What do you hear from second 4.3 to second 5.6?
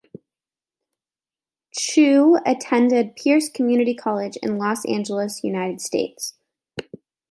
in Los Angeles,